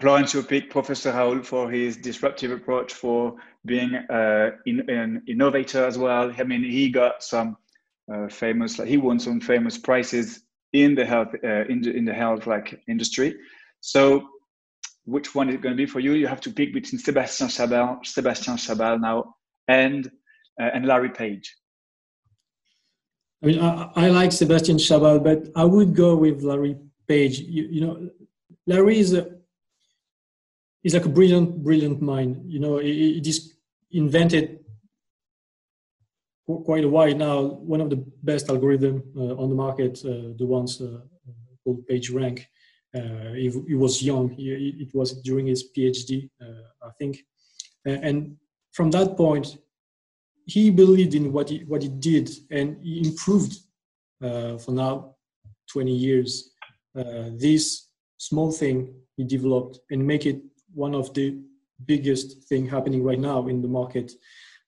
[0.00, 5.96] Florence pick Professor Raoult for his disruptive approach for being uh, in, an innovator as
[5.96, 6.32] well.
[6.36, 7.56] I mean, he got some
[8.12, 12.04] uh, famous, like he won some famous prizes in the health uh, in, the, in
[12.04, 13.36] the health like industry.
[13.80, 14.28] So,
[15.04, 16.12] which one is going to be for you?
[16.14, 19.36] You have to pick between Sébastien Chabal, Sébastien Chabal now,
[19.68, 20.10] and
[20.60, 21.54] uh, and Larry Page.
[23.42, 26.76] I mean, I, I like Sébastien Chabal, but I would go with Larry
[27.06, 27.38] Page.
[27.38, 28.08] You, you know,
[28.66, 29.33] Larry is a
[30.84, 32.44] he's like a brilliant, brilliant mind.
[32.46, 33.54] You know, he, just
[33.90, 34.60] invented
[36.46, 40.46] quite a while now one of the best algorithm uh, on the market, uh, the
[40.46, 41.00] ones uh,
[41.64, 42.44] called PageRank.
[42.94, 44.28] Uh, he, he, was young.
[44.28, 47.18] He, it was during his PhD, uh, I think,
[47.84, 48.36] and
[48.72, 49.56] from that point,
[50.46, 53.56] he believed in what he what he did, and he improved
[54.22, 55.16] uh, for now
[55.72, 56.50] 20 years.
[56.94, 60.40] this small thing he developed and make it
[60.74, 61.38] one of the
[61.86, 64.12] biggest thing happening right now in the market.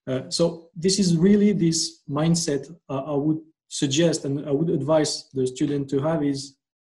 [0.07, 5.29] Uh, so this is really this mindset uh, I would suggest and I would advise
[5.33, 6.55] the student to have is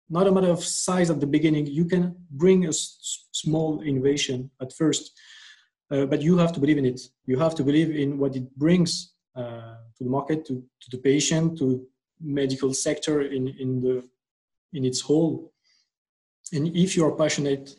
[0.09, 1.65] not a matter of size at the beginning.
[1.67, 5.11] You can bring a s- small innovation at first,
[5.91, 7.01] uh, but you have to believe in it.
[7.25, 10.97] You have to believe in what it brings uh, to the market, to, to the
[10.97, 11.85] patient, to
[12.21, 14.03] medical sector in, in the
[14.73, 15.51] in its whole.
[16.53, 17.75] And if you are passionate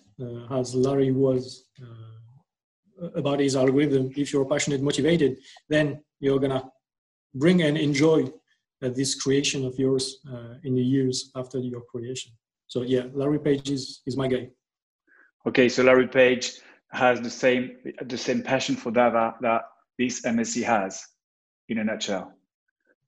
[0.51, 4.11] as Larry was uh, about his algorithm.
[4.17, 6.65] If you're passionate, motivated, then you're gonna
[7.35, 8.31] bring and enjoy
[8.83, 10.19] uh, this creation of yours
[10.65, 12.33] in the years after your creation.
[12.67, 14.49] So yeah, Larry Page is, is my guy.
[15.47, 16.61] Okay, so Larry Page
[16.93, 19.63] has the same the same passion for data that
[19.99, 21.05] this MSc has,
[21.69, 22.33] in a nutshell.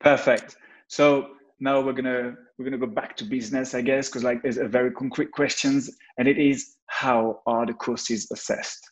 [0.00, 0.56] Perfect.
[0.88, 1.30] So
[1.64, 4.68] now we're gonna we're gonna go back to business, I guess, because like there's a
[4.68, 8.82] very concrete questions, and it is how are the courses assessed?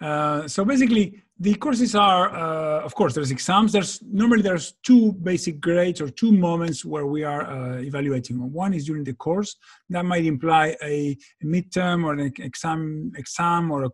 [0.00, 3.72] Uh, so basically, the courses are, uh, of course, there's exams.
[3.72, 8.36] There's normally there's two basic grades or two moments where we are uh, evaluating.
[8.52, 9.56] One is during the course
[9.90, 13.90] that might imply a, midterm or an exam, exam or a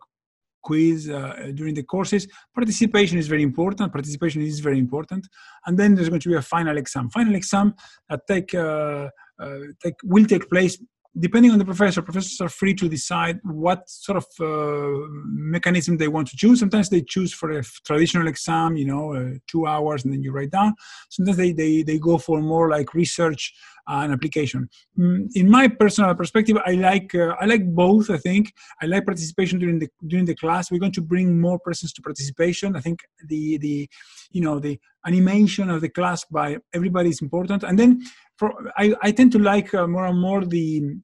[0.63, 2.27] quiz uh, during the courses.
[2.55, 3.91] Participation is very important.
[3.91, 5.27] Participation is very important.
[5.65, 7.09] And then there's going to be a final exam.
[7.09, 7.75] Final exam
[8.09, 10.77] that take, uh, uh, take will take place
[11.19, 16.07] depending on the professor, professors are free to decide what sort of uh, mechanism they
[16.07, 16.59] want to choose.
[16.59, 20.31] Sometimes they choose for a traditional exam, you know, uh, two hours and then you
[20.31, 20.73] write down.
[21.09, 23.53] Sometimes they, they, they go for more like research
[23.87, 24.69] and application.
[24.97, 28.09] Mm, in my personal perspective, I like uh, I like both.
[28.09, 30.71] I think I like participation during the during the class.
[30.71, 32.75] We're going to bring more persons to participation.
[32.75, 33.89] I think the the
[34.31, 37.63] you know the animation of the class by everybody is important.
[37.63, 38.01] And then
[38.37, 40.95] for I, I tend to like uh, more and more the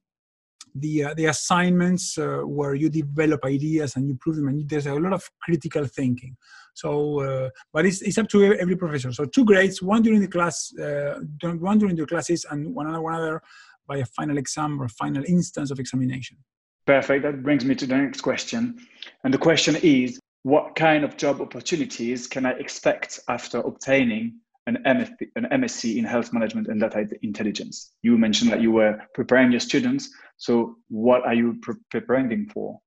[0.75, 4.87] the uh, the assignments uh, where you develop ideas and you prove them and there's
[4.87, 6.35] a lot of critical thinking.
[6.73, 9.11] So uh, but it's, it's up to every professor.
[9.11, 13.01] So two grades one during the class uh, one during the classes and one another,
[13.01, 13.41] one other
[13.87, 16.37] by a final exam or final instance of examination.
[16.85, 17.23] Perfect.
[17.23, 18.79] That brings me to the next question.
[19.23, 24.39] And the question is what kind of job opportunities can i expect after obtaining
[24.75, 27.91] an, an MSc in health management and data intelligence.
[28.01, 30.09] You mentioned that you were preparing your students.
[30.37, 32.79] So, what are you pre- preparing them for?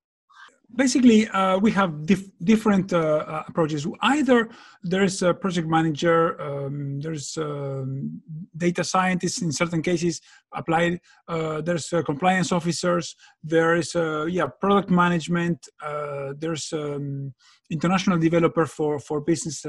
[0.74, 3.86] Basically, uh, we have dif- different uh, uh, approaches.
[4.00, 4.48] Either
[4.82, 8.20] there's a project manager, um, there's um,
[8.56, 10.20] data scientists in certain cases
[10.52, 11.00] applied.
[11.28, 13.16] Uh, there's uh, compliance officers.
[13.42, 15.68] There is yeah product management.
[15.82, 17.34] Uh, there's um,
[17.70, 19.64] international developer for for business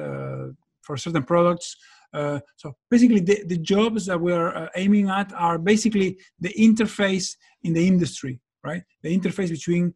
[0.83, 1.77] for certain products.
[2.13, 7.35] Uh, so basically, the, the jobs that we're uh, aiming at are basically the interface
[7.63, 8.83] in the industry right?
[9.01, 9.93] The interface between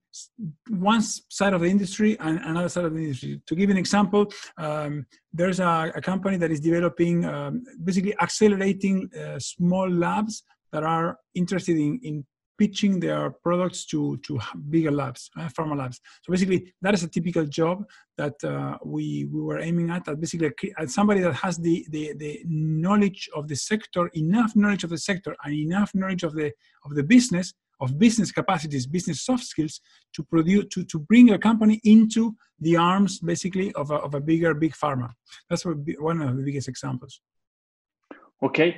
[0.69, 3.41] one side of the industry and another side of the industry.
[3.47, 9.09] To give an example, um, there's a, a, company that is developing, um, basically accelerating
[9.13, 10.43] uh, small labs
[10.73, 12.25] that are interested in, in
[12.57, 14.39] pitching their products to, to
[14.69, 16.01] bigger labs, uh, pharma labs.
[16.23, 17.85] So basically, that is a typical job
[18.17, 22.13] that uh, we, we were aiming at, at basically at somebody that has the, the,
[22.17, 26.51] the knowledge of the sector, enough knowledge of the sector and enough knowledge of the,
[26.83, 29.81] of the business of business capacities, business soft skills
[30.13, 34.19] to produce to, to bring a company into the arms basically of a, of a
[34.19, 35.09] bigger big pharma.
[35.49, 37.21] That's one of the biggest examples.
[38.43, 38.77] Okay,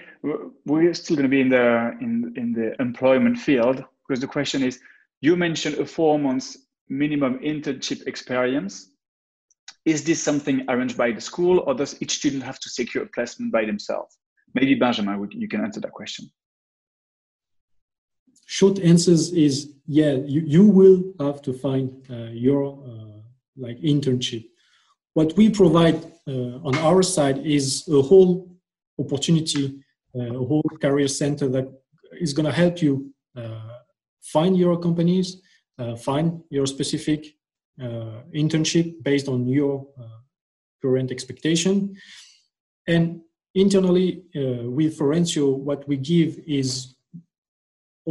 [0.65, 4.63] we're still going to be in the in in the employment field because the question
[4.63, 4.79] is,
[5.21, 8.91] you mentioned a four months minimum internship experience.
[9.85, 13.07] Is this something arranged by the school, or does each student have to secure a
[13.07, 14.17] placement by themselves?
[14.53, 16.29] Maybe Benjamin, would you can answer that question
[18.49, 23.19] short answers is yeah you, you will have to find uh, your uh,
[23.55, 24.43] like internship.
[25.13, 28.49] What we provide uh, on our side is a whole
[28.97, 29.83] opportunity
[30.15, 31.67] uh, a whole career center that
[32.19, 33.75] is going to help you uh,
[34.23, 35.27] find your companies
[35.77, 37.21] uh, find your specific
[38.33, 39.87] internship based on your
[40.81, 41.95] current expectation.
[42.87, 43.21] And
[43.55, 44.23] internally
[44.77, 46.95] with Florencio what we give is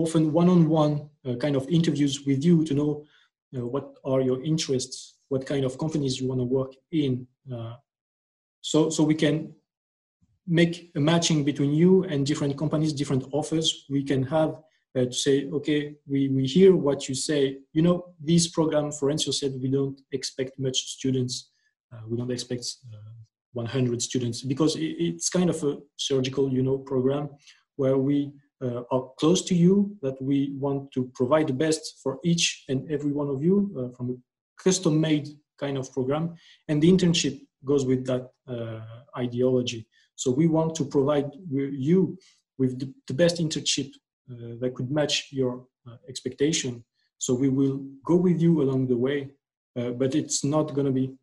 [0.02, 3.04] often one-on-one uh, kind of interviews with you to know
[3.56, 7.26] uh, what are your interests, what kind of companies you want to work in.
[7.52, 7.74] Uh,
[8.60, 9.52] so, so we can
[10.46, 13.84] make a matching between you and different companies, different offers.
[13.90, 14.50] We can have
[14.96, 17.58] uh, to say, okay, we, we hear what you say.
[17.72, 21.50] You know, this program, Florencio said, we don't expect much students.
[21.92, 23.10] Uh, we don't expect uh,
[23.52, 27.28] 100 students because it, it's kind of a surgical, you know, program
[27.76, 28.32] where we
[28.62, 32.90] uh, are close to you that we want to provide the best for each and
[32.90, 35.28] every one of you uh, from a custom made
[35.58, 36.34] kind of program.
[36.68, 38.80] And the internship goes with that uh,
[39.16, 39.86] ideology.
[40.16, 42.18] So we want to provide you
[42.58, 43.90] with the, the best internship
[44.30, 46.84] uh, that could match your uh, expectation.
[47.18, 49.30] So we will go with you along the way
[49.78, 51.14] uh, but it's not going to be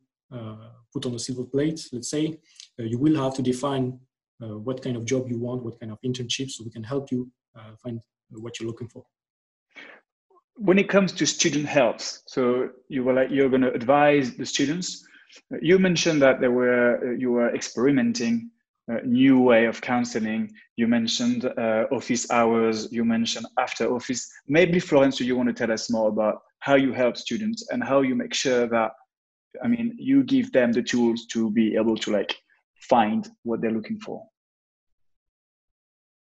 [0.94, 2.40] put on a silver plate let's say.
[2.78, 4.00] You will have to define
[4.40, 7.30] what kind of job you want, what kind of internship, so we can help you
[7.58, 9.04] uh, find what you're looking for.
[10.56, 14.46] When it comes to student health, so you were like you're going to advise the
[14.46, 15.06] students.
[15.62, 18.52] You mentioned that there were uh, you were experimenting
[18.88, 20.52] a new way of counseling.
[20.76, 22.92] You mentioned uh, office hours.
[22.92, 24.30] You mentioned after office.
[24.48, 28.02] Maybe Florence, you want to tell us more about how you help students and how
[28.02, 28.92] you make sure that,
[29.64, 32.36] I mean, you give them the tools to be able to like
[32.90, 34.24] find what they're looking for.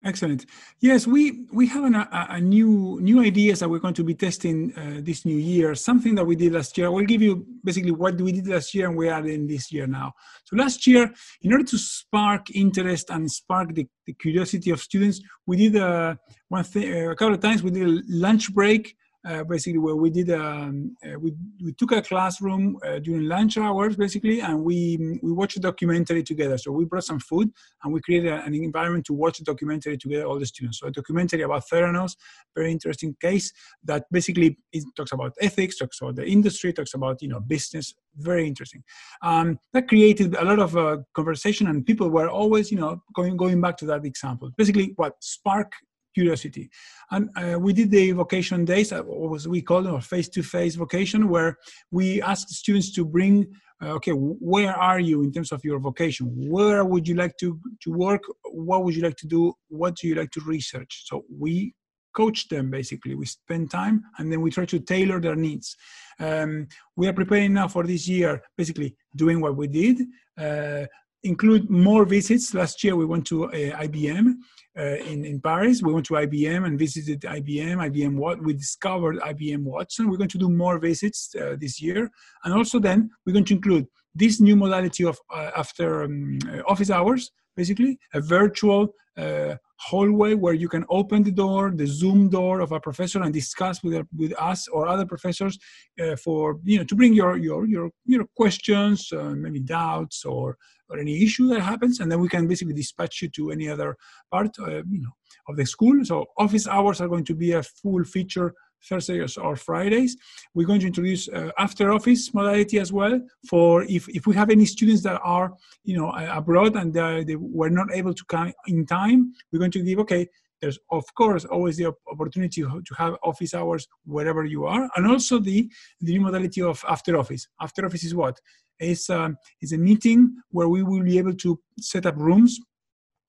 [0.05, 0.45] Excellent.
[0.81, 4.15] Yes, we we have an, a, a, new new ideas that we're going to be
[4.15, 5.75] testing uh, this new year.
[5.75, 6.89] Something that we did last year.
[6.89, 9.73] I will give you basically what we did last year and we are in this
[9.73, 10.13] year now.
[10.45, 15.23] So last year, in order to spark interest and spark the, the curiosity of students,
[15.47, 17.63] we did a, one thing uh, a couple of times.
[17.63, 18.95] We did a lunch break
[19.25, 23.57] uh, basically where we did um, uh, we, we took a classroom uh, during lunch
[23.57, 26.59] hours basically and we we watched a documentary together.
[26.59, 27.51] So we brought some food
[27.83, 30.81] and we created an environment to watch a documentary together all the students.
[30.81, 32.17] So a documentary about theranos
[32.55, 33.53] very interesting case
[33.85, 37.95] that basically it talks about ethics talks about the industry talks about you know business
[38.17, 38.83] very interesting.
[39.23, 43.37] Um, that created a lot of uh, conversation and people were always you know going
[43.37, 44.51] going back to that example.
[44.57, 45.73] Basically what spark
[46.15, 46.71] curiosity.
[47.11, 51.29] And uh, we did the vocation days, uh, or as we call them, face-to-face vocation,
[51.29, 51.59] where
[51.91, 53.47] we asked students to bring,
[53.83, 56.27] uh, okay, where are you in terms of your vocation?
[56.49, 58.23] Where would you like to, to work?
[58.45, 59.53] What would you like to do?
[59.69, 61.03] What do you like to research?
[61.07, 61.75] So we
[62.15, 63.15] coach them basically.
[63.15, 65.77] We spend time and then we try to tailor their needs.
[66.19, 70.01] Um, we are preparing now for this year, basically doing what we did.
[70.39, 70.87] Uh,
[71.25, 72.55] include more visits.
[72.55, 73.51] Last year we went to uh,
[73.83, 74.35] IBM
[74.79, 75.83] uh, in, in Paris.
[75.83, 80.11] We went to IBM and visited IBM, IBM what we discovered IBM Watson.
[80.11, 82.11] We're going to do more visits uh, this year.
[82.45, 86.63] And also then we're going to include this new modality of uh, after um, uh,
[86.67, 92.29] office hours, basically a virtual uh, hallway where you can open the door, the Zoom
[92.29, 95.59] door of a professor, and discuss with with us or other professors
[96.03, 100.57] uh, for you know to bring your your your your questions, uh, maybe doubts or
[100.89, 103.97] or any issue that happens, and then we can basically dispatch you to any other
[104.31, 105.15] part uh, you know
[105.49, 106.05] of the school.
[106.05, 108.55] So office hours are going to be a full feature
[108.89, 110.17] Thursdays or Fridays.
[110.55, 114.51] We're going to introduce uh, after office modality as well for if, if we have
[114.51, 115.53] any students that are,
[115.85, 119.71] you know, abroad and they, they were not able to come in time, we're going
[119.73, 120.29] to give, okay,
[120.61, 125.39] there's of course always the opportunity to have office hours wherever you are and also
[125.39, 125.69] the
[126.01, 128.41] the new modality of after office after office is what
[128.81, 132.59] is um, is a meeting where we will be able to set up rooms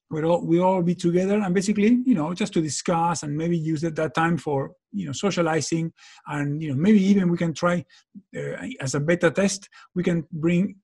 [0.09, 3.57] we'll all, we all be together and basically you know just to discuss and maybe
[3.57, 5.91] use that, that time for you know socializing
[6.27, 7.83] and you know maybe even we can try
[8.35, 10.75] uh, as a beta test we can bring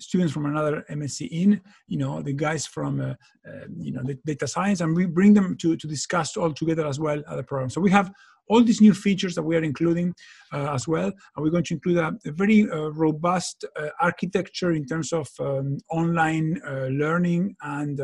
[0.00, 3.14] students from another MSc in, you know, the guys from, uh,
[3.48, 6.86] uh, you know, the data science, and we bring them to, to discuss all together
[6.86, 7.70] as well at the program.
[7.70, 8.12] So we have
[8.48, 10.14] all these new features that we are including
[10.52, 11.06] uh, as well.
[11.06, 15.28] And we're going to include a, a very uh, robust uh, architecture in terms of
[15.38, 18.00] um, online uh, learning and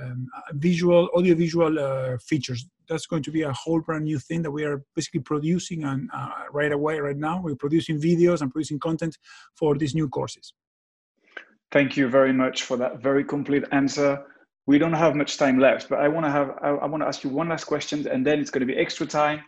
[0.00, 2.66] um, visual, audiovisual uh, features.
[2.88, 6.08] That's going to be a whole brand new thing that we are basically producing and
[6.14, 7.40] uh, right away, right now.
[7.42, 9.18] We're producing videos and producing content
[9.54, 10.52] for these new courses.
[11.72, 14.24] Thank you very much for that very complete answer.
[14.66, 17.06] We don't have much time left, but I want to have I, I want to
[17.06, 19.42] ask you one last question, and then it's going to be extra time.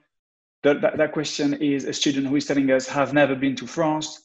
[0.64, 3.66] That, that, that question is a student who is telling us have never been to
[3.66, 4.22] France.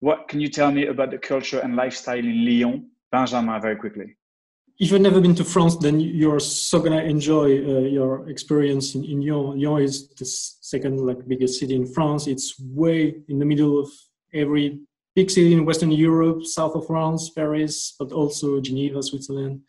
[0.00, 2.90] What can you tell me about the culture and lifestyle in Lyon?
[3.12, 4.16] Benjamin, very quickly
[4.80, 9.04] if you've never been to France, then you're so gonna enjoy uh, your experience in,
[9.04, 9.60] in Lyon.
[9.60, 12.26] Lyon is the second like biggest city in France.
[12.26, 13.90] It's way in the middle of
[14.32, 14.80] every
[15.14, 19.60] big city in Western Europe, south of France, Paris, but also Geneva, Switzerland.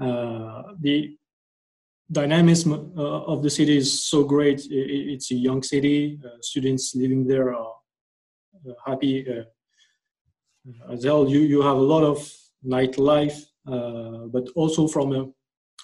[0.00, 1.18] Uh, the
[2.10, 4.66] dynamism uh, of the city is so great.
[4.70, 6.18] It's a young city.
[6.24, 7.74] Uh, students living there are
[8.66, 9.26] uh, happy.
[9.28, 9.44] Uh,
[10.90, 12.18] as well, you you have a lot of
[12.66, 15.26] nightlife but also from a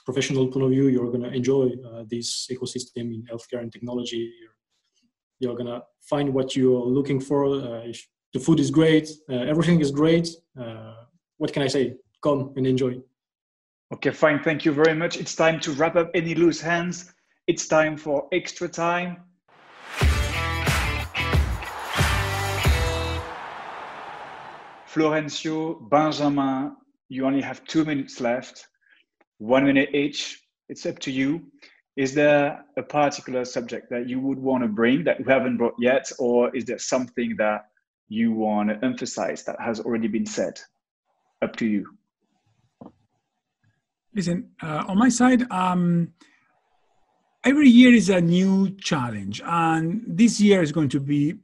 [0.04, 4.32] professional point of view, you're going to enjoy uh, this ecosystem in healthcare and technology.
[4.40, 4.56] You're,
[5.40, 7.46] you're going to find what you're looking for.
[7.46, 10.28] Uh, if the food is great, everything is great.
[11.38, 11.96] what can I say?
[12.22, 13.00] Come and enjoy.
[13.92, 14.42] Okay, fine.
[14.42, 15.18] Thank you very much.
[15.18, 17.12] It's time to wrap up any loose hands.
[17.46, 19.18] It's time for extra time.
[24.92, 26.76] Florencio, Benjamin,
[27.12, 28.68] you only have two minutes left,
[29.36, 30.40] one minute each.
[30.70, 31.42] It's up to you.
[31.94, 35.74] Is there a particular subject that you would want to bring that you haven't brought
[35.78, 37.66] yet, or is there something that
[38.08, 40.58] you want to emphasize that has already been said?
[41.42, 41.86] Up to you.
[44.14, 46.12] Listen, uh, on my side, um,
[47.44, 51.34] every year is a new challenge, and this year is going to be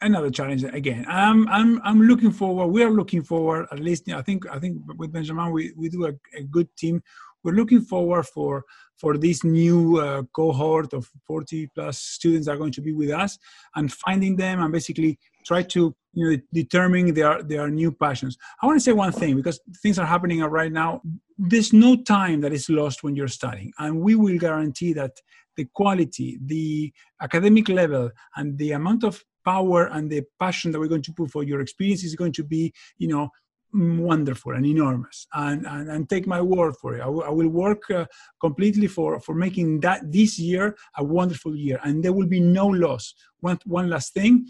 [0.00, 1.04] another challenge again.
[1.08, 2.66] I'm I'm I'm looking forward.
[2.68, 3.66] We are looking forward.
[3.72, 7.02] At least I think I think with Benjamin we, we do a, a good team.
[7.42, 8.64] We're looking forward for
[8.98, 13.38] for this new uh, cohort of 40 plus students are going to be with us
[13.74, 18.36] and finding them and basically try to you know determine their their new passions.
[18.62, 21.02] I want to say one thing because things are happening right now.
[21.38, 25.20] There's no time that is lost when you're studying, and we will guarantee that
[25.56, 30.94] the quality, the academic level, and the amount of power and the passion that we're
[30.94, 33.30] going to put for your experience is going to be, you know,
[33.72, 35.26] wonderful and enormous.
[35.34, 37.00] And, and, and take my word for it.
[37.00, 38.06] I, will work uh,
[38.40, 41.78] completely for for making that this year a wonderful year.
[41.84, 43.14] And there will be no loss.
[43.40, 44.46] One one last thing.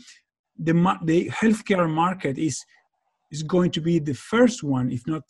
[0.59, 0.75] The
[1.05, 2.65] the healthcare market is
[3.31, 5.23] is going to be the first one, if not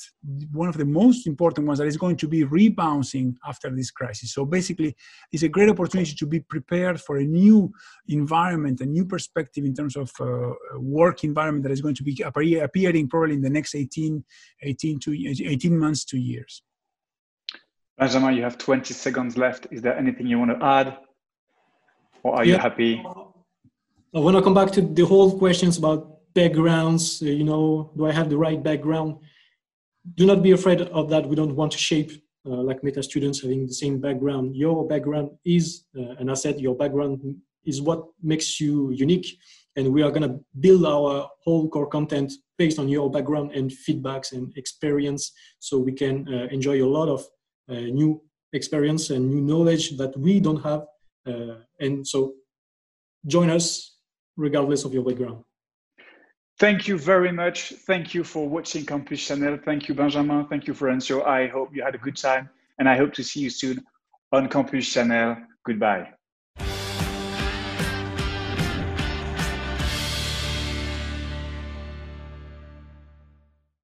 [0.52, 4.34] one of the most important ones, that is going to be rebounding after this crisis.
[4.34, 4.94] So basically,
[5.32, 7.72] it's a great opportunity to be prepared for a new
[8.08, 12.20] environment, a new perspective in terms of uh, work environment that is going to be
[12.22, 14.22] appearing probably in the next 18,
[14.62, 16.62] 18, to, 18 months to years.
[17.98, 19.68] Benjamin, you have 20 seconds left.
[19.70, 20.98] Is there anything you want to add?
[22.22, 22.56] Or are yeah.
[22.56, 23.02] you happy?
[24.14, 28.06] I want to come back to the whole questions about backgrounds uh, you know do
[28.06, 29.10] i have the right background?
[30.14, 31.28] Do not be afraid of that.
[31.28, 32.10] We don't want to shape
[32.48, 34.54] uh, like meta students having the same background.
[34.54, 36.60] Your background is uh, an asset.
[36.60, 37.18] Your background
[37.64, 39.26] is what makes you unique.
[39.74, 43.70] And we are going to build our whole core content based on your background and
[43.70, 47.20] feedbacks and experience so we can uh, enjoy a lot of
[47.68, 48.22] uh, new
[48.52, 50.82] experience and new knowledge that we don't have
[51.26, 52.32] uh, and so
[53.26, 53.96] join us
[54.36, 55.45] regardless of your background
[56.58, 57.74] Thank you very much.
[57.86, 59.58] Thank you for watching Campus Channel.
[59.62, 60.46] Thank you, Benjamin.
[60.46, 61.24] Thank you, Florencio.
[61.26, 62.48] I hope you had a good time
[62.78, 63.84] and I hope to see you soon
[64.32, 65.36] on Campus Channel.
[65.64, 66.08] Goodbye.